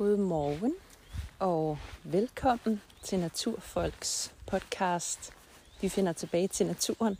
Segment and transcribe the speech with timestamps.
[0.00, 0.74] God morgen
[1.38, 5.32] og velkommen til Naturfolks podcast.
[5.80, 7.18] Vi finder tilbage til naturen.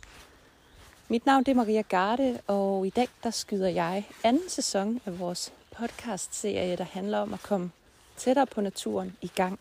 [1.07, 5.53] Mit navn er Maria Garde, og i dag der skyder jeg anden sæson af vores
[5.77, 7.71] podcast-serie, der handler om at komme
[8.17, 9.59] tættere på naturen i gang.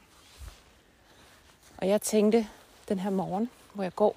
[1.76, 2.48] Og jeg tænkte
[2.88, 4.16] den her morgen, hvor jeg går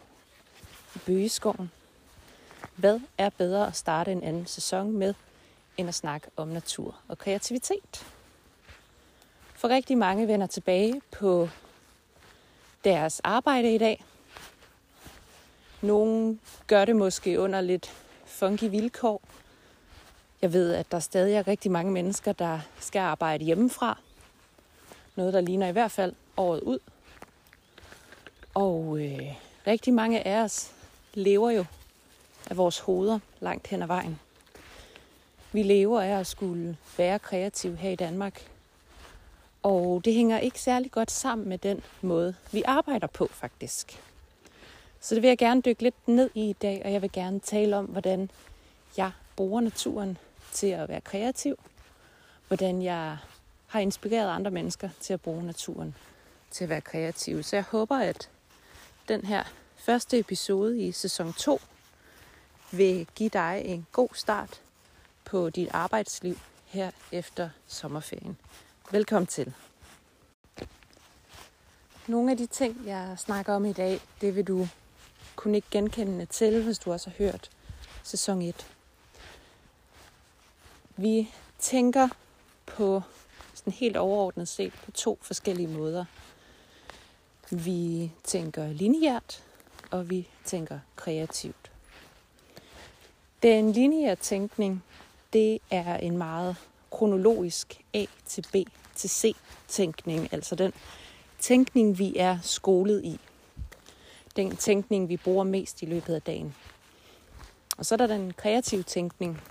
[0.95, 1.71] i bøgeskoven,
[2.75, 5.13] hvad er bedre at starte en anden sæson med,
[5.77, 8.05] end at snakke om natur og kreativitet?
[9.63, 11.49] For rigtig mange vender tilbage på
[12.83, 14.03] deres arbejde i dag.
[15.81, 17.93] Nogle gør det måske under lidt
[18.25, 19.21] funky vilkår.
[20.41, 23.99] Jeg ved, at der stadig er rigtig mange mennesker, der skal arbejde hjemmefra.
[25.15, 26.79] Noget, der ligner i hvert fald året ud.
[28.53, 29.35] Og øh,
[29.67, 30.71] rigtig mange af os
[31.13, 31.65] lever jo
[32.49, 34.19] af vores hoveder langt hen ad vejen.
[35.51, 38.52] Vi lever af at skulle være kreative her i Danmark.
[39.63, 44.01] Og det hænger ikke særlig godt sammen med den måde, vi arbejder på faktisk.
[44.99, 47.39] Så det vil jeg gerne dykke lidt ned i i dag, og jeg vil gerne
[47.39, 48.29] tale om, hvordan
[48.97, 50.17] jeg bruger naturen
[50.51, 51.59] til at være kreativ.
[52.47, 53.17] Hvordan jeg
[53.67, 55.95] har inspireret andre mennesker til at bruge naturen
[56.51, 57.43] til at være kreativ.
[57.43, 58.29] Så jeg håber, at
[59.07, 59.43] den her
[59.75, 61.61] første episode i sæson 2
[62.71, 64.61] vil give dig en god start
[65.25, 68.37] på dit arbejdsliv her efter sommerferien.
[68.93, 69.53] Velkommen til.
[72.07, 74.67] Nogle af de ting, jeg snakker om i dag, det vil du
[75.35, 77.49] kunne ikke genkende til, hvis du også har hørt
[78.03, 78.67] sæson 1.
[80.97, 82.07] Vi tænker
[82.65, 83.01] på
[83.53, 86.05] sådan helt overordnet set på to forskellige måder.
[87.51, 89.43] Vi tænker lineært,
[89.91, 91.71] og vi tænker kreativt.
[93.43, 94.83] Den lineære tænkning,
[95.33, 96.55] det er en meget
[96.91, 99.35] kronologisk A til B til C
[99.67, 100.73] tænkning, altså den
[101.39, 103.19] tænkning, vi er skolet i.
[104.35, 106.55] Den tænkning, vi bruger mest i løbet af dagen.
[107.77, 109.41] Og så er der den kreative tænkning.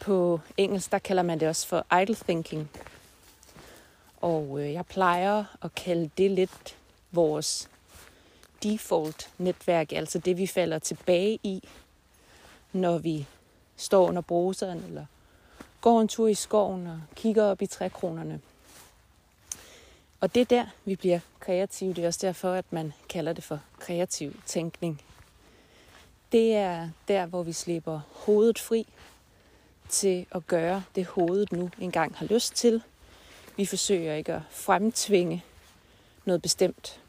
[0.00, 2.70] På engelsk, der kalder man det også for idle thinking.
[4.20, 6.76] Og øh, jeg plejer at kalde det lidt
[7.10, 7.68] vores
[8.62, 11.68] default netværk, altså det vi falder tilbage i,
[12.72, 13.26] når vi
[13.76, 15.06] står under bruseren eller
[15.80, 18.40] går en tur i skoven og kigger op i trækronerne.
[20.20, 21.94] Og det er der, vi bliver kreative.
[21.94, 25.02] Det er også derfor, at man kalder det for kreativ tænkning.
[26.32, 28.86] Det er der, hvor vi slipper hovedet fri
[29.88, 32.82] til at gøre det, hovedet nu engang har lyst til.
[33.56, 35.44] Vi forsøger ikke at fremtvinge
[36.24, 37.00] noget bestemt.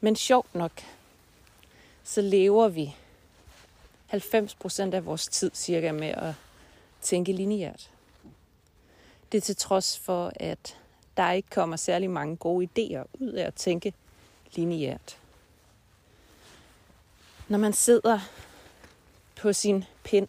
[0.00, 0.72] Men sjovt nok,
[2.04, 2.96] så lever vi
[4.12, 6.34] 90% af vores tid cirka med at
[7.00, 7.90] tænke lineært.
[9.32, 10.76] Det er til trods for, at
[11.16, 13.92] der ikke kommer særlig mange gode idéer ud af at tænke
[14.52, 15.18] lineært.
[17.48, 18.18] Når man sidder
[19.36, 20.28] på sin pind,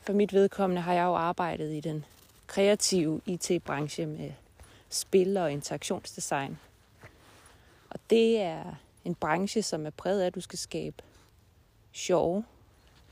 [0.00, 2.04] for mit vedkommende har jeg jo arbejdet i den
[2.46, 4.32] kreative IT-branche med
[4.90, 6.58] spil og interaktionsdesign.
[7.90, 8.74] Og det er
[9.04, 11.02] en branche, som er præget af, at du skal skabe
[11.92, 12.44] sjove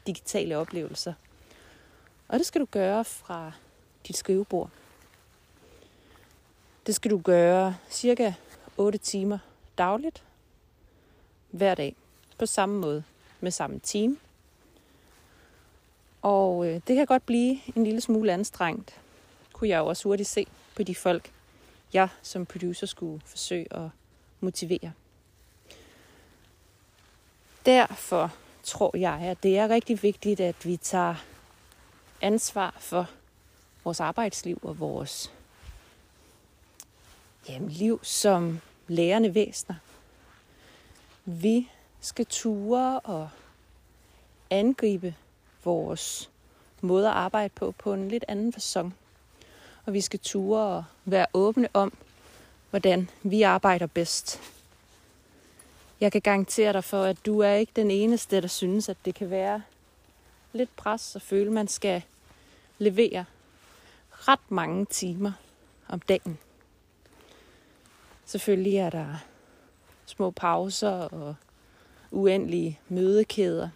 [0.07, 1.13] digitale oplevelser.
[2.29, 3.53] Og det skal du gøre fra
[4.09, 4.71] dit skrivebord.
[6.87, 8.33] Det skal du gøre cirka
[8.77, 9.39] 8 timer
[9.79, 10.23] dagligt,
[11.51, 11.97] hver dag,
[12.39, 13.05] på samme måde,
[13.41, 14.19] med samme team.
[16.23, 19.01] Og øh, det kan godt blive en lille smule anstrengt,
[19.53, 21.33] kunne jeg jo også hurtigt se på de folk,
[21.93, 23.89] jeg som producer skulle forsøge at
[24.41, 24.93] motivere.
[27.67, 28.33] Derfor
[28.63, 31.15] tror jeg, at det er rigtig vigtigt, at vi tager
[32.21, 33.11] ansvar for
[33.85, 35.33] vores arbejdsliv og vores
[37.49, 39.77] jamen, liv som lærende væsener.
[41.25, 41.69] Vi
[42.01, 43.29] skal ture og
[44.51, 45.15] angribe
[45.65, 46.31] vores
[46.81, 48.91] måde at arbejde på på en lidt anden façon.
[49.87, 51.93] Og vi skal ture og være åbne om,
[52.71, 54.41] hvordan vi arbejder bedst.
[56.01, 59.15] Jeg kan garantere dig for, at du er ikke den eneste, der synes, at det
[59.15, 59.63] kan være
[60.53, 62.03] lidt pres og føle, at man skal
[62.79, 63.25] leverer
[64.11, 65.33] ret mange timer
[65.89, 66.39] om dagen.
[68.25, 69.17] Selvfølgelig er der
[70.07, 71.35] små pauser og
[72.11, 73.69] uendelige mødekæder,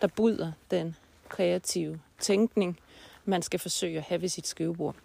[0.00, 0.96] der bryder den
[1.28, 2.78] kreative tænkning,
[3.24, 4.96] man skal forsøge at have ved sit skrivebord.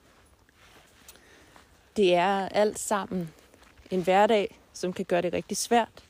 [1.96, 3.34] Det er alt sammen
[3.92, 6.04] en hverdag, som kan gøre det rigtig svært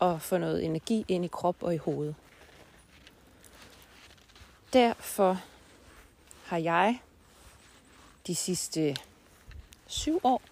[0.00, 2.14] at få noget energi ind i krop og i hoved.
[4.72, 5.40] Derfor
[6.48, 7.00] har jeg
[8.26, 8.96] de sidste
[9.86, 10.42] syv år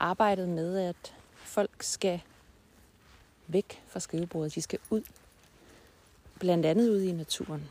[0.00, 2.20] arbejdet med, at folk skal
[3.46, 4.54] væk fra skrivebordet.
[4.54, 5.02] De skal ud.
[6.38, 7.70] Blandt andet ud i naturen.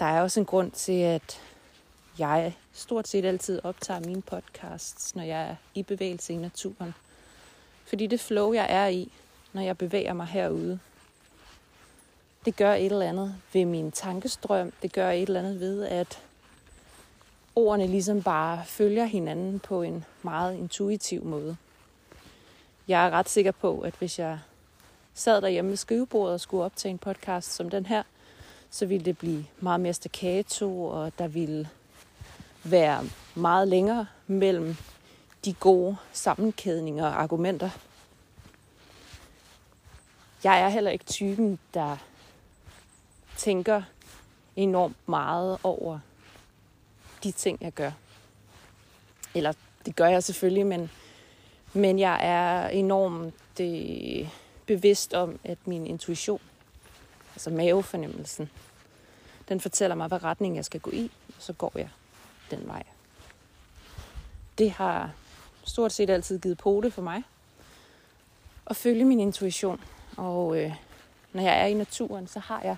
[0.00, 1.40] Der er også en grund til, at
[2.18, 6.94] jeg stort set altid optager mine podcasts, når jeg er i bevægelse i naturen.
[7.84, 9.12] Fordi det flow, jeg er i,
[9.52, 10.80] når jeg bevæger mig herude,
[12.44, 14.72] det gør et eller andet ved min tankestrøm.
[14.82, 16.22] Det gør et eller andet ved, at
[17.56, 21.56] ordene ligesom bare følger hinanden på en meget intuitiv måde.
[22.88, 24.38] Jeg er ret sikker på, at hvis jeg
[25.14, 28.02] sad derhjemme ved skrivebordet og skulle optage en podcast som den her,
[28.70, 31.68] så ville det blive meget mere staccato, og der ville
[32.64, 33.04] være
[33.34, 34.76] meget længere mellem
[35.44, 37.70] de gode sammenkædninger og argumenter.
[40.44, 41.96] Jeg er heller ikke typen, der
[43.36, 43.82] tænker
[44.56, 45.98] enormt meget over
[47.22, 47.90] de ting, jeg gør.
[49.34, 49.52] Eller
[49.86, 50.90] det gør jeg selvfølgelig, men,
[51.72, 54.28] men jeg er enormt det, øh,
[54.66, 56.40] bevidst om, at min intuition,
[57.34, 58.50] altså mavefornemmelsen,
[59.48, 61.88] den fortæller mig, hvad retning jeg skal gå i, og så går jeg
[62.50, 62.82] den vej.
[64.58, 65.10] Det har
[65.64, 67.22] stort set altid givet pote for mig
[68.66, 69.80] at følge min intuition.
[70.16, 70.74] Og øh,
[71.32, 72.76] når jeg er i naturen, så har jeg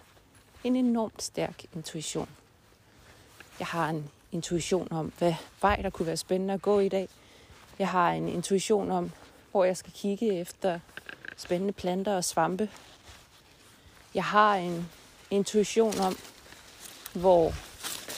[0.67, 2.29] en enormt stærk intuition.
[3.59, 7.09] Jeg har en intuition om, hvad vej der kunne være spændende at gå i dag.
[7.79, 9.11] Jeg har en intuition om,
[9.51, 10.79] hvor jeg skal kigge efter
[11.37, 12.71] spændende planter og svampe.
[14.15, 14.89] Jeg har en
[15.31, 16.17] intuition om,
[17.15, 17.51] hvor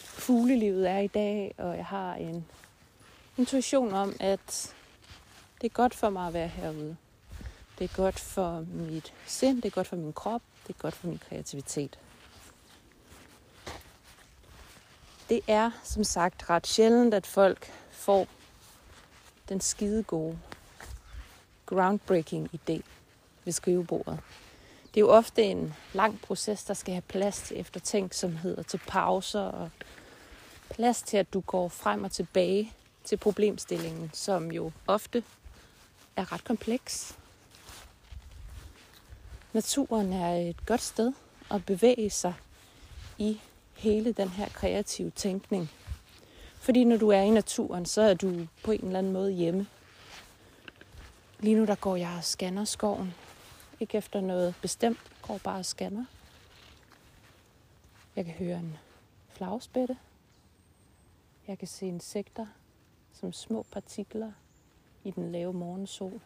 [0.03, 2.47] fuglelivet er i dag, og jeg har en
[3.37, 4.75] intuition om, at
[5.61, 6.97] det er godt for mig at være herude.
[7.79, 10.95] Det er godt for mit sind, det er godt for min krop, det er godt
[10.95, 11.99] for min kreativitet.
[15.29, 18.27] Det er som sagt ret sjældent, at folk får
[19.49, 20.39] den skide gode
[21.67, 22.81] groundbreaking idé
[23.45, 24.19] ved skrivebordet.
[24.95, 28.81] Det er jo ofte en lang proces, der skal have plads til eftertænksomhed og til
[28.87, 29.71] pauser og
[30.71, 32.73] plads til, at du går frem og tilbage
[33.05, 35.23] til problemstillingen, som jo ofte
[36.17, 37.17] er ret kompleks.
[39.53, 41.13] Naturen er et godt sted
[41.51, 42.35] at bevæge sig
[43.19, 43.41] i
[43.79, 45.71] hele den her kreative tænkning.
[46.55, 49.67] Fordi når du er i naturen, så er du på en eller anden måde hjemme.
[51.41, 53.15] Lige nu der går jeg og scanner skoven.
[53.81, 56.05] Ikke efter noget bestemt, går bare og scanner.
[58.17, 58.77] Jeg kan høre en
[59.29, 59.97] flagspætte.
[61.49, 62.47] Jeg kan se insekter
[63.13, 64.33] som små partikler
[65.05, 66.21] i den lave morgensol.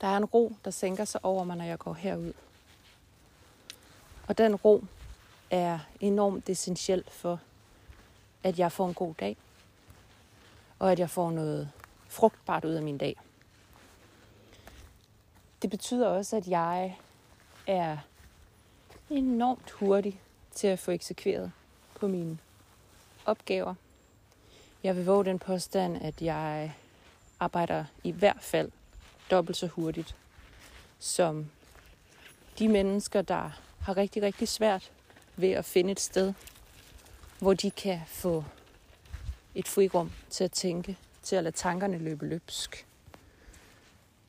[0.00, 2.32] Der er en ro, der sænker sig over mig, når jeg går herud.
[4.28, 4.84] Og den ro
[5.50, 7.40] er enormt essentiel for,
[8.42, 9.36] at jeg får en god dag,
[10.78, 11.70] og at jeg får noget
[12.08, 13.16] frugtbart ud af min dag.
[15.62, 16.98] Det betyder også, at jeg
[17.66, 17.98] er
[19.10, 20.20] enormt hurtig
[20.54, 21.52] til at få eksekveret
[21.94, 22.38] på mine
[23.24, 23.74] opgaver.
[24.82, 26.74] Jeg vil våge den påstand, at jeg
[27.40, 28.70] arbejder i hvert fald
[29.30, 30.16] dobbelt så hurtigt
[30.98, 31.50] som
[32.58, 33.50] de mennesker, der
[33.86, 34.92] har rigtig, rigtig svært
[35.36, 36.32] ved at finde et sted,
[37.38, 38.44] hvor de kan få
[39.54, 42.86] et frirum til at tænke, til at lade tankerne løbe løbsk.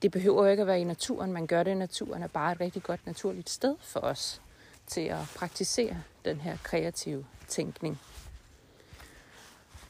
[0.01, 2.51] Det behøver jo ikke at være i naturen, man gør det i naturen, er bare
[2.51, 4.41] et rigtig godt naturligt sted for os
[4.87, 7.99] til at praktisere den her kreative tænkning.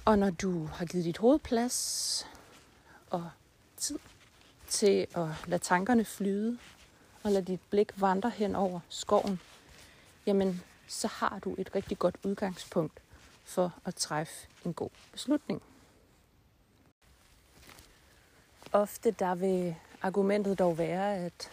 [0.06, 2.28] Og når du har givet dit hoved plads
[3.10, 3.30] og
[3.78, 4.00] tid
[4.68, 6.58] til at lade tankerne flyde,
[7.24, 9.40] og lade dit blik vandre hen over skoven,
[10.28, 13.00] jamen så har du et rigtig godt udgangspunkt
[13.44, 15.62] for at træffe en god beslutning.
[18.72, 21.52] Ofte der vil argumentet dog være, at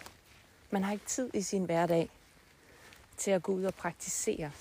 [0.71, 2.09] man har ikke tid i sin hverdag
[3.17, 4.51] til at gå ud og praktisere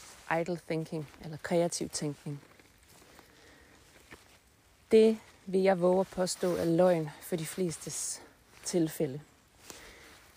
[0.40, 2.40] idle thinking eller kreativ tænkning.
[4.90, 8.22] Det vil jeg våge at påstå er løgn for de flestes
[8.64, 9.20] tilfælde.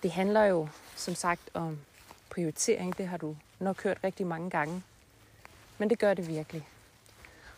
[0.04, 1.80] Det handler jo som sagt om
[2.30, 2.98] prioritering.
[2.98, 4.84] Det har du nok hørt rigtig mange gange.
[5.78, 6.68] Men det gør det virkelig.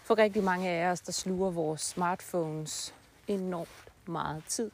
[0.03, 2.93] For rigtig mange af os, der sluger vores smartphones
[3.27, 4.71] enormt meget tid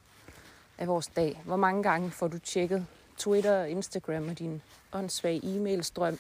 [0.78, 1.42] af vores dag.
[1.46, 2.88] Hvor mange gange får du tjekket
[3.18, 4.62] Twitter Instagram og din
[4.94, 6.18] åndssvage e-mailstrøm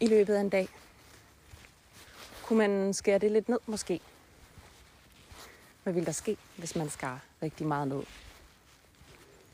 [0.00, 0.68] i løbet af en dag?
[2.42, 4.00] Kunne man skære det lidt ned måske?
[5.82, 8.02] Hvad vil der ske, hvis man skar rigtig meget ned?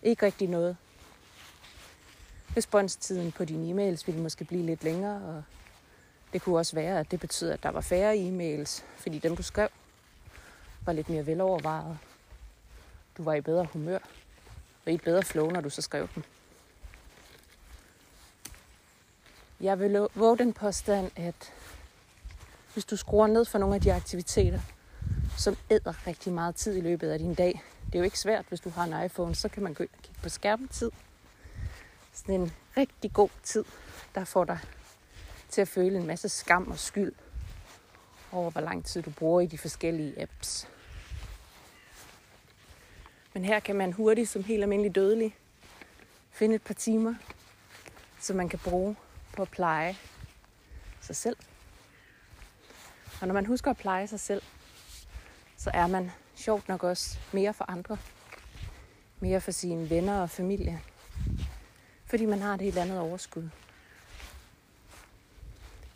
[0.03, 0.77] Ikke rigtig noget.
[2.57, 5.43] Responstiden på dine e-mails ville måske blive lidt længere, og
[6.33, 9.43] Det kunne også være, at det betyder, at der var færre e-mails, fordi dem du
[9.43, 9.69] skrev
[10.87, 11.99] var lidt mere velovervejet.
[13.17, 13.99] Du var i bedre humør
[14.87, 16.23] og i et bedre flow, når du så skrev dem.
[19.61, 21.53] Jeg vil våge den påstand, at
[22.73, 24.61] hvis du skruer ned for nogle af de aktiviteter,
[25.39, 27.63] som æder rigtig meget tid i løbet af din dag.
[27.87, 29.91] Det er jo ikke svært, hvis du har en iPhone, så kan man gå ind
[29.97, 30.91] og kigge på skærmtid.
[32.17, 33.65] Sådan en rigtig god tid,
[34.15, 34.59] der får dig
[35.49, 37.13] til at føle en masse skam og skyld
[38.33, 40.69] over, hvor lang tid du bruger i de forskellige apps.
[43.35, 45.37] Men her kan man hurtigt, som helt almindelig dødelig,
[46.31, 47.15] finde et par timer,
[48.21, 48.97] som man kan bruge
[49.33, 49.97] på at pleje
[51.01, 51.37] sig selv.
[53.21, 54.43] Og når man husker at pleje sig selv,
[55.57, 57.99] så er man sjovt nok også mere for andre.
[59.21, 60.83] Mere for sine venner og familie.
[62.17, 63.49] Fordi man har et helt andet overskud.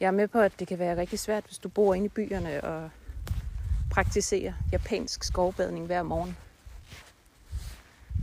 [0.00, 2.08] Jeg er med på, at det kan være rigtig svært, hvis du bor inde i
[2.08, 2.90] byerne og
[3.90, 6.36] praktiserer japansk skovbadning hver morgen.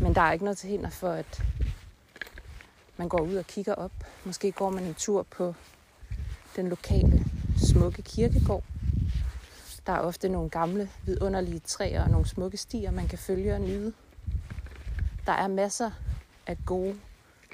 [0.02, 1.44] Men der er ikke noget til hinder for, at
[2.98, 3.92] man går ud og kigger op.
[4.24, 5.54] Måske går man en tur på
[6.56, 7.26] den lokale
[7.58, 8.64] smukke kirkegård.
[9.86, 13.62] Der er ofte nogle gamle, vidunderlige træer og nogle smukke stier, man kan følge og
[13.62, 13.94] nyde.
[15.26, 15.92] Der er masser
[16.48, 17.00] af gode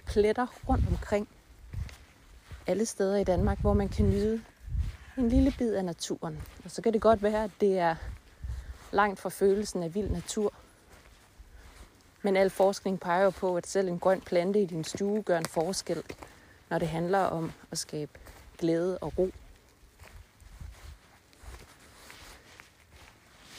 [0.05, 1.27] pletter rundt omkring
[2.67, 4.43] alle steder i Danmark, hvor man kan nyde
[5.17, 6.41] en lille bid af naturen.
[6.65, 7.95] Og så kan det godt være, at det er
[8.91, 10.53] langt fra følelsen af vild natur.
[12.22, 15.38] Men al forskning peger jo på, at selv en grøn plante i din stue gør
[15.38, 16.03] en forskel,
[16.69, 18.12] når det handler om at skabe
[18.57, 19.31] glæde og ro.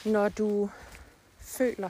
[0.05, 0.69] Når du
[1.39, 1.89] føler,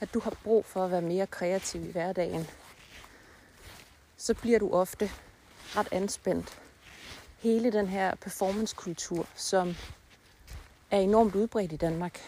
[0.00, 2.46] at du har brug for at være mere kreativ i hverdagen,
[4.24, 5.10] så bliver du ofte
[5.76, 6.58] ret anspændt.
[7.38, 9.74] Hele den her performancekultur, som
[10.90, 12.20] er enormt udbredt i Danmark.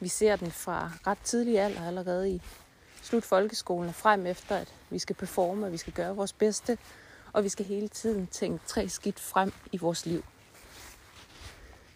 [0.00, 2.42] Vi ser den fra ret tidlig alder allerede i
[3.02, 6.78] slut folkeskolen og frem efter, at vi skal performe, og vi skal gøre vores bedste,
[7.32, 10.24] og vi skal hele tiden tænke tre skidt frem i vores liv.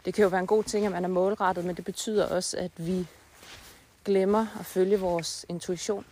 [0.05, 2.57] Det kan jo være en god ting, at man er målrettet, men det betyder også,
[2.57, 3.07] at vi
[4.05, 6.07] glemmer at følge vores intuition.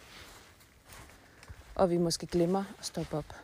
[1.74, 3.34] Og vi måske glemmer at stoppe op.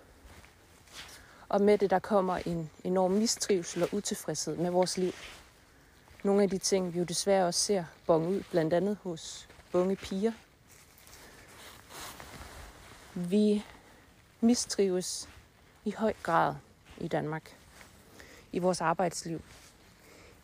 [1.48, 5.12] Og med det, der kommer en enorm mistrivsel og utilfredshed med vores liv.
[6.22, 9.96] Nogle af de ting, vi jo desværre også ser bonge ud, blandt andet hos unge
[9.96, 10.32] piger.
[13.14, 13.64] Vi
[14.40, 15.28] mistrives
[15.84, 16.54] i høj grad
[16.98, 17.56] i Danmark.
[18.52, 19.42] I vores arbejdsliv.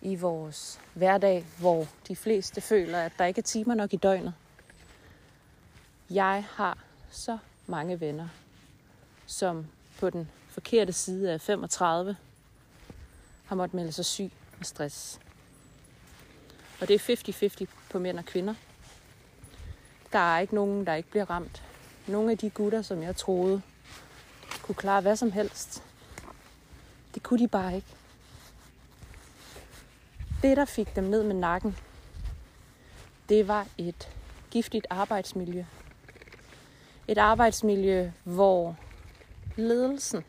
[0.00, 4.34] I vores hverdag, hvor de fleste føler, at der ikke er timer nok i døgnet.
[6.10, 6.78] Jeg har
[7.10, 8.28] så mange venner,
[9.26, 9.66] som
[10.00, 12.16] på den forkerte side af 35
[13.44, 15.20] har måttet melde sig syg med stress.
[16.80, 18.54] Og det er 50-50 på mænd og kvinder.
[20.12, 21.62] Der er ikke nogen, der ikke bliver ramt.
[22.06, 23.62] Nogle af de gutter, som jeg troede
[24.62, 25.82] kunne klare hvad som helst,
[27.14, 27.88] det kunne de bare ikke.
[30.42, 31.76] Det, der fik dem ned med nakken,
[33.28, 34.08] det var et
[34.50, 35.64] giftigt arbejdsmiljø.
[37.08, 38.76] Et arbejdsmiljø, hvor
[39.56, 40.24] ledelsen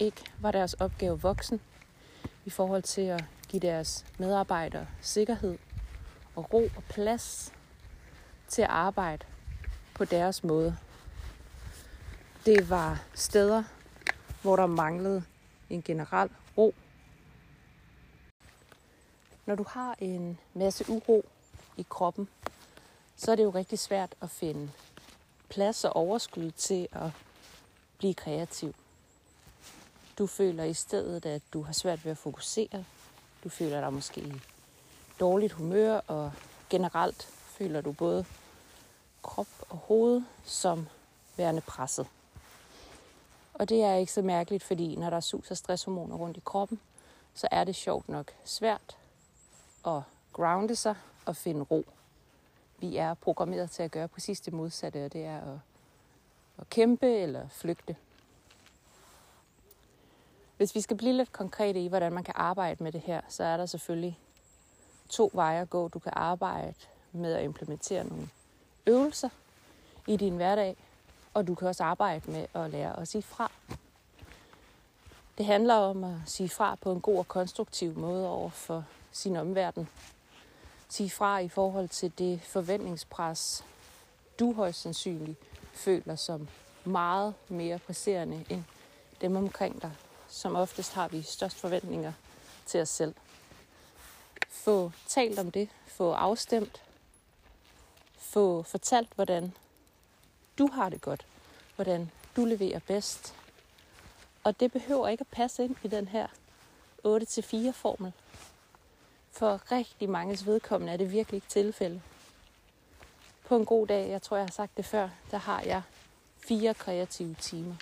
[0.00, 1.60] ikke var deres opgave voksen
[2.44, 5.58] i forhold til at give deres medarbejdere sikkerhed
[6.36, 7.52] og ro og plads
[8.48, 9.26] til at arbejde
[9.94, 10.76] på deres måde.
[12.46, 13.62] Det var steder,
[14.42, 15.22] hvor der manglede
[15.70, 16.74] en generel ro.
[19.46, 21.24] Når du har en masse uro
[21.76, 22.28] i kroppen,
[23.16, 24.70] så er det jo rigtig svært at finde
[25.50, 27.10] plads og overskud til at
[27.98, 28.74] blive kreativ.
[30.18, 32.84] Du føler i stedet, at du har svært ved at fokusere.
[33.44, 34.40] Du føler dig måske i
[35.20, 36.32] dårligt humør, og
[36.70, 38.24] generelt føler du både
[39.22, 40.88] krop og hoved som
[41.36, 42.06] værende presset.
[43.54, 46.42] Og det er ikke så mærkeligt, fordi når der er sus og stresshormoner rundt i
[46.44, 46.80] kroppen,
[47.34, 48.96] så er det sjovt nok svært
[49.86, 50.02] at
[50.32, 50.94] grounde sig
[51.26, 51.84] og finde ro.
[52.80, 55.58] Vi er programmeret til at gøre præcis det modsatte, og det er at,
[56.58, 57.96] at kæmpe eller flygte.
[60.56, 63.44] Hvis vi skal blive lidt konkrete i, hvordan man kan arbejde med det her, så
[63.44, 64.18] er der selvfølgelig
[65.08, 65.88] to veje at gå.
[65.88, 66.74] Du kan arbejde
[67.12, 68.28] med at implementere nogle
[68.86, 69.28] øvelser
[70.06, 70.76] i din hverdag,
[71.34, 73.52] og du kan også arbejde med at lære at sige fra.
[75.38, 79.36] Det handler om at sige fra på en god og konstruktiv måde over for sin
[79.36, 79.88] omverden.
[80.90, 83.64] Sige fra i forhold til det forventningspres,
[84.38, 85.38] du højst sandsynligt
[85.72, 86.48] føler som
[86.84, 88.64] meget mere presserende end
[89.20, 89.92] dem omkring dig,
[90.28, 92.12] som oftest har vi størst forventninger
[92.66, 93.14] til os selv.
[94.48, 96.82] Få talt om det, få afstemt,
[98.18, 99.52] få fortalt, hvordan
[100.58, 101.26] du har det godt,
[101.76, 103.34] hvordan du leverer bedst.
[104.44, 106.26] Og det behøver ikke at passe ind i den her
[107.06, 108.12] 8-4 formel.
[109.30, 112.02] For rigtig mange vedkommende er det virkelig ikke tilfælde.
[113.48, 115.82] På en god dag, jeg tror jeg har sagt det før, der har jeg
[116.38, 117.74] fire kreative timer.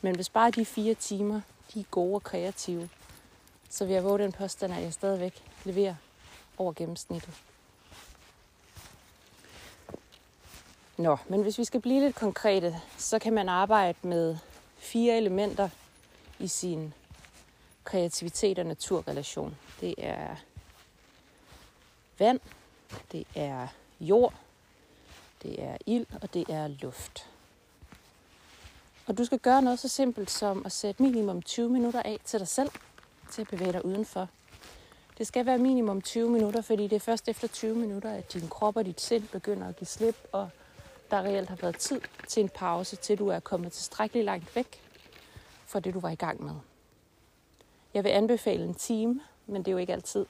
[0.00, 1.40] Men hvis bare de fire timer,
[1.74, 2.88] de er gode og kreative,
[3.70, 5.94] så vil jeg våge den påstand, at jeg stadigvæk leverer
[6.58, 7.34] over gennemsnittet.
[10.96, 14.36] Nå, men hvis vi skal blive lidt konkrete, så kan man arbejde med
[14.76, 15.68] fire elementer
[16.38, 16.94] i sin
[17.84, 19.56] kreativitet og naturrelation.
[19.80, 20.36] Det er
[22.18, 22.40] vand,
[23.12, 23.68] det er
[24.00, 24.34] jord,
[25.42, 27.30] det er ild og det er luft.
[29.06, 32.38] Og du skal gøre noget så simpelt som at sætte minimum 20 minutter af til
[32.40, 32.70] dig selv,
[33.30, 34.28] til at bevæge dig udenfor.
[35.18, 38.48] Det skal være minimum 20 minutter, fordi det er først efter 20 minutter, at din
[38.48, 40.50] krop og dit sind begynder at give slip, og
[41.10, 44.82] der reelt har været tid til en pause, til du er kommet tilstrækkeligt langt væk
[45.66, 46.54] fra det, du var i gang med.
[47.94, 50.26] Jeg vil anbefale en time, men det er jo ikke altid,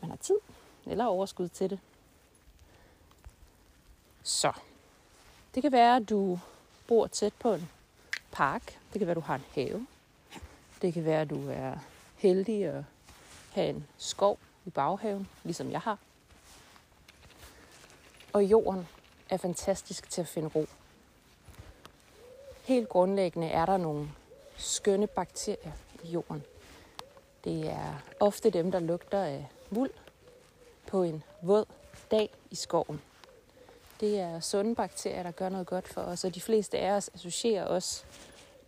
[0.00, 0.38] man har tid
[0.86, 1.78] eller overskud til det.
[4.22, 4.52] Så,
[5.54, 6.40] det kan være, at du
[6.86, 7.70] bor tæt på en
[8.32, 8.78] park.
[8.92, 9.86] Det kan være, at du har en have.
[10.82, 11.74] Det kan være, at du er
[12.16, 12.84] heldig at
[13.52, 15.98] have en skov i baghaven, ligesom jeg har.
[18.32, 18.88] Og jorden
[19.30, 20.66] er fantastisk til at finde ro.
[22.64, 24.10] Helt grundlæggende er der nogle
[24.56, 25.72] skønne bakterier
[26.04, 26.42] i jorden.
[27.44, 29.90] Det er ofte dem, der lugter af muld
[30.86, 31.64] på en våd
[32.10, 33.02] dag i skoven.
[34.00, 37.10] Det er sunde bakterier, der gør noget godt for os, og de fleste af os
[37.14, 38.04] associerer også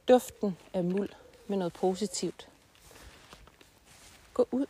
[0.08, 1.10] duften af muld
[1.46, 2.48] med noget positivt.
[4.34, 4.66] Gå ud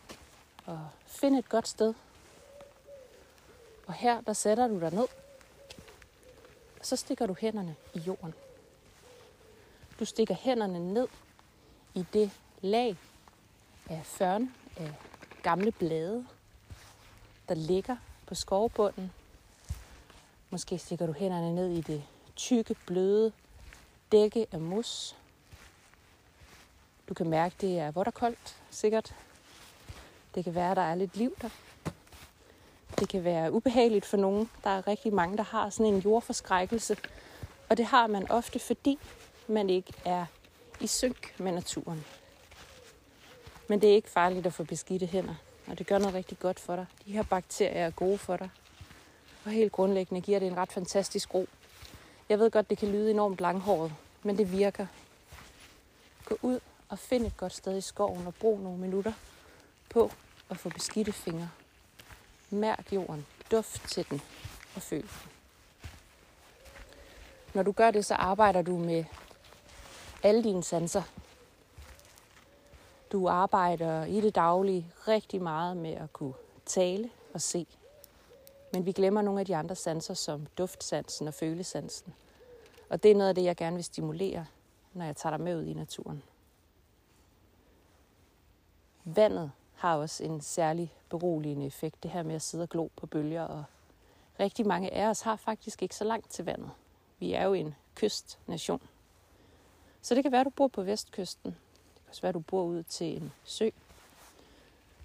[0.65, 1.93] og find et godt sted.
[3.87, 5.07] Og her, der sætter du dig ned.
[6.79, 8.33] Og så stikker du hænderne i jorden.
[9.99, 11.07] Du stikker hænderne ned
[11.93, 12.97] i det lag
[13.89, 14.93] af førn, af
[15.43, 16.25] gamle blade,
[17.49, 19.11] der ligger på skovbunden.
[20.49, 22.03] Måske stikker du hænderne ned i det
[22.35, 23.31] tykke, bløde
[24.11, 25.15] dække af mos.
[27.09, 29.15] Du kan mærke, det er vådt og koldt, sikkert.
[30.35, 31.49] Det kan være, der er lidt liv der.
[32.99, 34.49] Det kan være ubehageligt for nogen.
[34.63, 36.97] Der er rigtig mange, der har sådan en jordforskrækkelse.
[37.69, 38.99] Og det har man ofte, fordi
[39.47, 40.25] man ikke er
[40.81, 42.05] i synk med naturen.
[43.67, 45.35] Men det er ikke farligt at få beskidte hænder,
[45.67, 46.85] og det gør noget rigtig godt for dig.
[47.05, 48.49] De her bakterier er gode for dig.
[49.45, 51.47] Og helt grundlæggende giver det en ret fantastisk ro.
[52.29, 54.87] Jeg ved godt, det kan lyde enormt langhåret, men det virker.
[56.25, 59.13] Gå ud og find et godt sted i skoven og brug nogle minutter
[59.89, 60.11] på
[60.49, 61.49] at få beskidte fingre.
[62.49, 64.21] Mærk jorden, duft til den
[64.75, 65.31] og føl den.
[67.53, 69.05] Når du gør det, så arbejder du med
[70.23, 71.03] alle dine sanser.
[73.11, 76.33] Du arbejder i det daglige rigtig meget med at kunne
[76.65, 77.67] tale og se.
[78.73, 82.13] Men vi glemmer nogle af de andre sanser, som duftsansen og følesansen.
[82.89, 84.45] Og det er noget af det, jeg gerne vil stimulere,
[84.93, 86.23] når jeg tager dig med ud i naturen.
[89.03, 93.05] Vandet har også en særlig beroligende effekt, det her med at sidde og glo på
[93.05, 93.43] bølger.
[93.43, 93.63] Og
[94.39, 96.71] rigtig mange af os har faktisk ikke så langt til vandet.
[97.19, 98.81] Vi er jo en kystnation.
[100.01, 101.55] Så det kan være, at du bor på vestkysten.
[102.15, 103.69] Kan være, at du bor ud til en sø.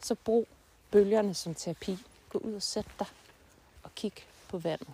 [0.00, 0.48] Så brug
[0.90, 1.98] bølgerne som terapi.
[2.28, 3.06] Gå ud og sæt dig
[3.82, 4.12] og kig
[4.48, 4.88] på vandet.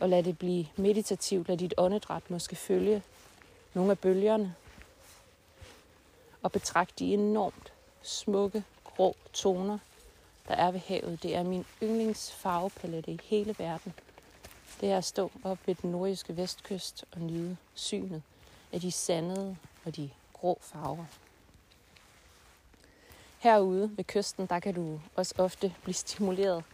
[0.00, 1.48] Og lad det blive meditativt.
[1.48, 3.02] Lad dit åndedræt måske følge
[3.74, 4.54] nogle af bølgerne.
[6.42, 9.78] Og betragt de enormt smukke, grå toner,
[10.48, 11.22] der er ved havet.
[11.22, 13.94] Det er min yndlingsfarvepalette i hele verden.
[14.80, 18.22] Det er at stå op ved den nordjyske vestkyst og nyde synet
[18.72, 21.04] af de sandede og de grå farver.
[23.38, 26.64] Herude ved kysten, der kan du også ofte blive stimuleret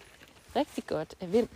[0.57, 1.49] rigtig godt af vind.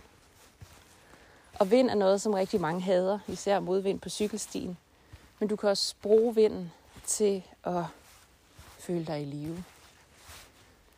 [1.59, 4.77] Og vind er noget, som rigtig mange hader, især modvind på cykelstien.
[5.39, 6.71] Men du kan også bruge vinden
[7.05, 7.83] til at
[8.79, 9.63] føle dig i live.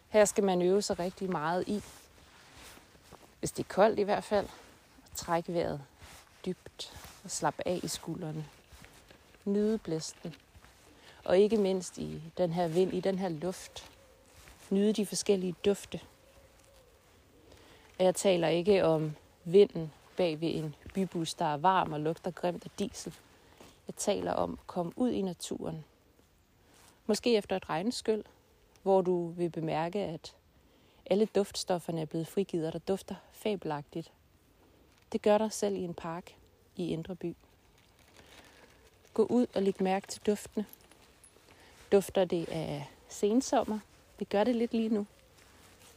[0.09, 1.83] Her skal man øve sig rigtig meget i,
[3.39, 4.45] hvis det er koldt i hvert fald,
[5.11, 5.81] at trække vejret
[6.45, 6.93] dybt
[7.23, 8.45] og slappe af i skuldrene.
[9.45, 10.35] Nyde blæsten.
[11.23, 13.91] Og ikke mindst i den her vind, i den her luft.
[14.69, 15.99] Nyde de forskellige dufte.
[17.99, 22.65] Jeg taler ikke om vinden bag ved en bybus, der er varm og lugter grimt
[22.65, 23.13] af diesel.
[23.87, 25.83] Jeg taler om at komme ud i naturen
[27.11, 28.23] Måske efter et regnskyld,
[28.83, 30.35] hvor du vil bemærke, at
[31.05, 34.11] alle duftstofferne er blevet frigivet, og der dufter fabelagtigt.
[35.11, 36.35] Det gør dig selv i en park
[36.75, 37.35] i Indre By.
[39.13, 40.65] Gå ud og læg mærke til duftene.
[41.91, 43.79] Dufter det af sensommer?
[44.19, 45.05] Det gør det lidt lige nu.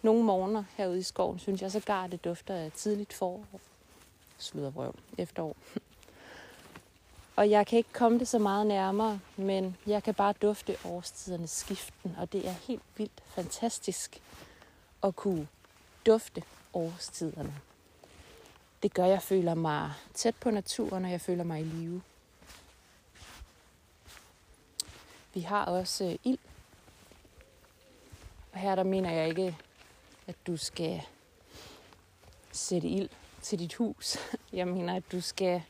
[0.03, 3.47] Nogle morgener herude i skoven, synes jeg så gar det dufter af tidligt forår.
[4.39, 4.95] Sludervrøv.
[5.19, 5.57] Efterår.
[7.37, 11.51] Og jeg kan ikke komme det så meget nærmere, men jeg kan bare dufte årstidernes
[11.51, 14.23] skiften, og det er helt vildt fantastisk
[15.03, 15.49] at kunne
[16.07, 16.43] dufte
[16.75, 17.55] årstiderne.
[18.83, 22.03] Det gør, at jeg føler mig tæt på naturen, og jeg føler mig i live.
[25.35, 26.39] Vi har også øh, ild.
[28.53, 29.57] Og her der mener jeg ikke,
[30.27, 31.03] at du skal
[32.53, 33.09] sætte ild
[33.43, 34.17] til dit hus.
[34.53, 35.63] Jeg mener, at du skal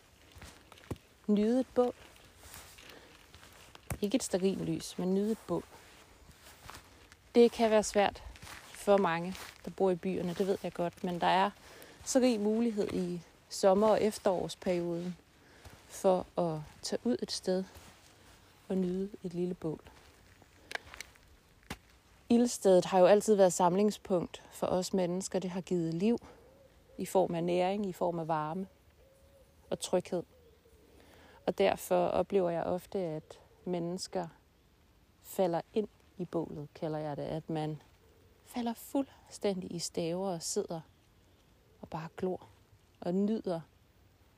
[1.27, 1.95] nyde et bål.
[4.01, 5.65] Ikke et lys, men nyde et bål.
[7.35, 8.23] Det kan være svært
[8.73, 11.51] for mange, der bor i byerne, det ved jeg godt, men der er
[12.05, 15.17] så rig mulighed i sommer- og efterårsperioden
[15.89, 17.65] for at tage ud et sted
[18.69, 19.81] og nyde et lille bål.
[22.29, 25.39] Ildstedet har jo altid været samlingspunkt for os mennesker.
[25.39, 26.19] Det har givet liv
[26.99, 28.67] i form af næring, i form af varme
[29.71, 30.23] og tryghed.
[31.47, 34.29] Og derfor oplever jeg ofte, at mennesker
[35.23, 37.23] falder ind i bålet, kalder jeg det.
[37.23, 37.83] At man
[38.45, 40.81] falder fuldstændig i staver og sidder
[41.81, 42.49] og bare glor
[43.01, 43.61] og nyder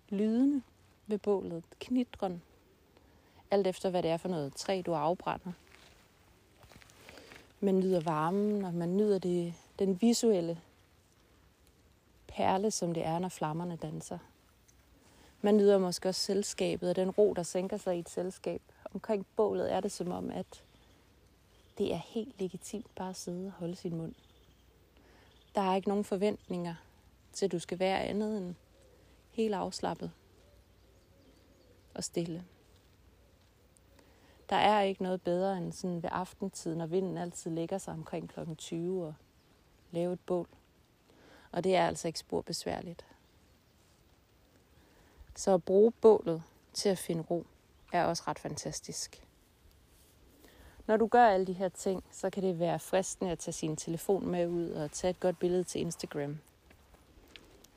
[0.09, 0.63] lydene
[1.07, 2.43] ved bålet, knitren,
[3.51, 5.53] alt efter hvad det er for noget træ, du afbrænder.
[7.61, 10.61] Man nyder varmen, og man nyder det, den visuelle
[12.27, 14.19] perle, som det er, når flammerne danser.
[15.41, 18.63] Man nyder måske også selskabet og den ro, der sænker sig i et selskab.
[18.95, 20.65] Omkring bålet er det som om, at
[21.79, 24.15] det er helt legitimt bare at sidde og holde sin mund.
[25.55, 26.75] Der er ikke nogen forventninger
[27.33, 28.55] til, at du skal være andet end
[29.31, 30.11] helt afslappet
[31.95, 32.45] og stille.
[34.51, 38.29] Der er ikke noget bedre end sådan ved aftentid, når vinden altid lægger sig omkring
[38.29, 38.41] kl.
[38.59, 39.15] 20 og
[39.91, 40.49] lave et bål.
[41.53, 43.07] Og det er altså ikke spor besværligt.
[45.35, 47.47] Så at bruge bålet til at finde ro
[47.93, 49.27] er også ret fantastisk.
[50.87, 53.77] Når du gør alle de her ting, så kan det være fristende at tage sin
[53.77, 56.39] telefon med ud og tage et godt billede til Instagram.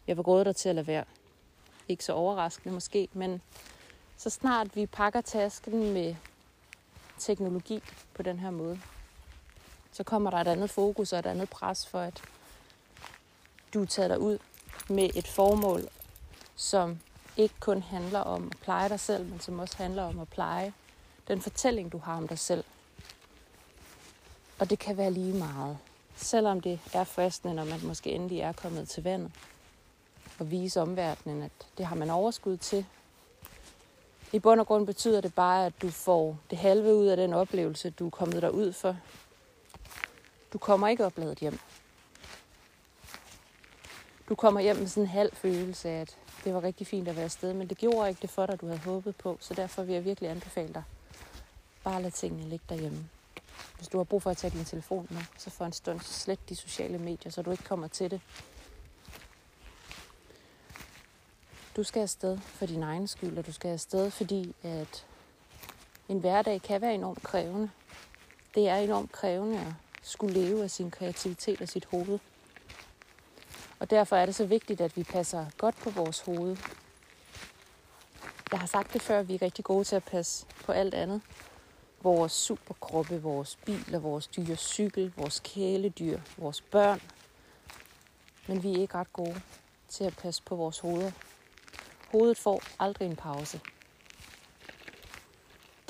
[0.08, 1.06] Jeg var gået der til at lade være.
[1.88, 3.42] Ikke så overraskende måske, men
[4.18, 6.16] så snart vi pakker tasken med
[7.20, 8.80] teknologi på den her måde,
[9.92, 12.22] så kommer der et andet fokus og et andet pres for, at
[13.74, 14.38] du tager dig ud
[14.90, 15.82] med et formål,
[16.56, 17.00] som
[17.38, 20.74] ikke kun handler om at pleje dig selv, men som også handler om at pleje
[21.28, 22.64] den fortælling, du har om dig selv.
[24.60, 25.78] Og det kan være lige meget.
[26.16, 29.32] Selvom det er fristende, når man måske endelig er kommet til vandet.
[30.40, 32.86] Og vise omverdenen, at det har man overskud til.
[34.34, 37.34] I bund og grund betyder det bare, at du får det halve ud af den
[37.34, 38.98] oplevelse, du er kommet der ud for.
[40.54, 41.60] Du kommer ikke opladet hjem.
[44.30, 47.16] Du kommer hjem med sådan en halv følelse af, at det var rigtig fint at
[47.16, 49.38] være afsted, men det gjorde ikke det for dig, du havde håbet på.
[49.42, 50.84] Så derfor vil jeg virkelig anbefale dig,
[51.84, 53.10] bare lad tingene ligge derhjemme.
[53.78, 56.50] Hvis du har brug for at tage din telefon med, så for en stund slet
[56.50, 58.22] de sociale medier, så du ikke kommer til det.
[61.76, 65.06] Du skal afsted for din egen skyld, og du skal afsted, fordi at
[66.10, 67.70] en hverdag kan være enormt krævende.
[68.56, 72.20] Det er enormt krævende at skulle leve af sin kreativitet og sit hoved.
[73.80, 76.58] Og derfor er det så vigtigt, at vi passer godt på vores hoved.
[78.52, 81.22] Jeg har sagt det før, vi er rigtig gode til at passe på alt andet.
[82.02, 87.02] Vores superkroppe, vores biler, vores dyre cykel, vores kæledyr, vores børn.
[88.48, 89.42] Men vi er ikke ret gode
[89.90, 91.12] til at passe på vores hoveder.
[92.12, 93.62] Hovedet får aldrig en pause.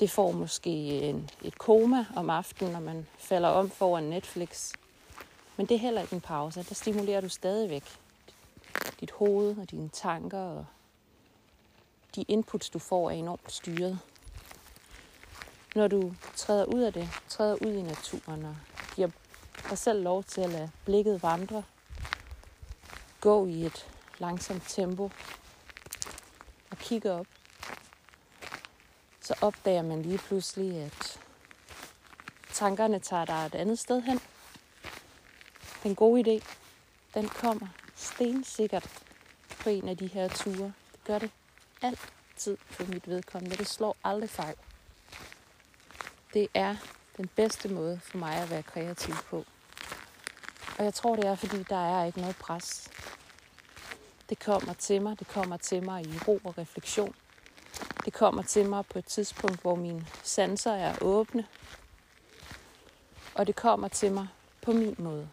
[0.00, 4.72] Det får måske en, et koma om aftenen, når man falder om foran Netflix.
[5.56, 6.64] Men det er heller ikke en pause.
[6.68, 7.84] Der stimulerer du stadigvæk
[9.00, 10.66] dit hoved og dine tanker og
[12.14, 13.98] de inputs, du får, er enormt styret.
[15.74, 18.56] Når du træder ud af det, træder ud i naturen og
[18.96, 19.08] giver
[19.70, 21.62] dig selv lov til at lade blikket vandre,
[23.20, 23.86] gå i et
[24.18, 25.10] langsomt tempo
[26.90, 27.26] kigger op,
[29.20, 31.20] så opdager man lige pludselig, at
[32.52, 34.20] tankerne tager dig et andet sted hen.
[35.82, 36.44] Den gode idé,
[37.14, 39.02] den kommer stensikkert
[39.60, 40.72] på en af de her ture.
[40.92, 41.30] Det gør det
[41.82, 43.56] altid for mit vedkommende.
[43.56, 44.56] Det slår aldrig fejl.
[46.34, 46.76] Det er
[47.16, 49.44] den bedste måde for mig at være kreativ på.
[50.78, 52.90] Og jeg tror, det er, fordi der er ikke noget pres.
[54.30, 55.18] Det kommer til mig.
[55.18, 57.14] Det kommer til mig i ro og refleksion.
[58.04, 61.46] Det kommer til mig på et tidspunkt, hvor mine sanser er åbne.
[63.34, 64.28] Og det kommer til mig
[64.62, 65.28] på min måde.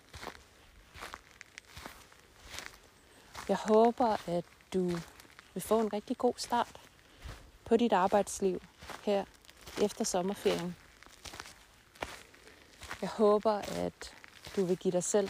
[3.47, 4.89] Jeg håber, at du
[5.53, 6.81] vil få en rigtig god start
[7.65, 8.61] på dit arbejdsliv
[9.03, 9.25] her
[9.81, 10.75] efter sommerferien.
[13.01, 14.13] Jeg håber, at
[14.55, 15.29] du vil give dig selv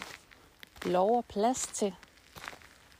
[0.86, 1.95] lov og plads til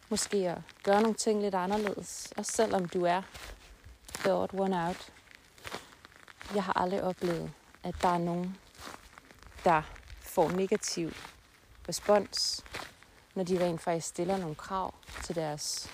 [0.10, 3.22] måske at gøre nogle ting lidt anderledes, også selvom du er
[4.20, 5.12] the odd one out.
[6.56, 7.52] Jeg har aldrig oplevet,
[7.84, 8.58] at der er nogen,
[9.64, 9.82] der
[10.22, 11.12] får negativ
[11.90, 12.66] respons,
[13.36, 14.94] når de rent faktisk stiller nogle krav
[15.24, 15.92] til deres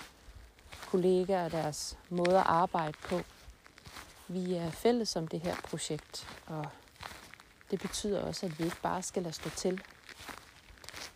[0.86, 3.20] kollegaer og deres måde at arbejde på.
[4.28, 6.66] Vi er fælles om det her projekt, og
[7.70, 9.82] det betyder også, at vi ikke bare skal lade stå til.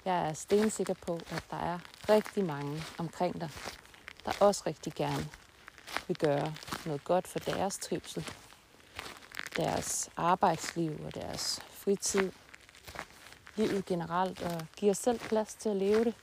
[0.04, 3.50] Jeg er stensikker på, at der er rigtig mange omkring dig,
[4.24, 5.28] der også rigtig gerne
[6.08, 6.54] vil gøre
[6.86, 8.28] noget godt for deres trivsel,
[9.56, 12.32] deres arbejdsliv og deres fritid,
[13.56, 16.14] livet generelt, og give os selv plads til at leve det,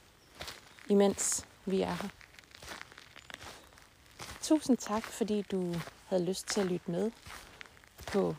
[0.89, 2.09] imens vi er her.
[4.41, 7.11] Tusind tak, fordi du havde lyst til at lytte med
[8.07, 8.35] på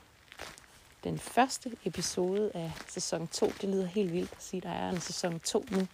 [1.05, 3.53] den første episode af sæson 2.
[3.61, 5.87] Det lyder helt vildt at sige, at der er en sæson 2 nu.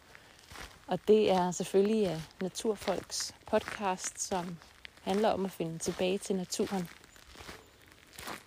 [0.87, 4.59] Og det er selvfølgelig af Naturfolks podcast, som
[5.03, 6.89] handler om at finde tilbage til naturen.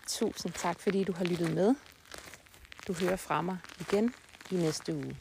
[0.07, 1.75] Tusind tak, fordi du har lyttet med.
[2.87, 4.13] Du hører fra mig igen
[4.51, 5.17] i næste uge.